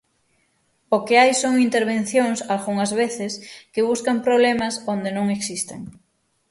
O 0.95 0.97
que 1.05 1.15
hai 1.21 1.31
son 1.41 1.55
intervencións, 1.67 2.39
algunhas 2.53 2.91
veces, 3.01 3.31
que 3.73 3.87
buscan 3.89 4.17
problemas 4.27 4.73
onde 4.93 5.09
non 5.17 5.27
existen. 5.37 5.81